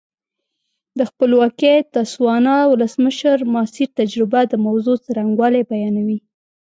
د 0.97 0.99
خپلواکې 1.09 1.73
تسوانا 1.95 2.57
ولسمشر 2.71 3.37
ماسیر 3.53 3.89
تجربه 3.99 4.39
د 4.47 4.53
موضوع 4.65 4.97
څرنګوالی 5.05 5.61
بیانوي. 5.71 6.19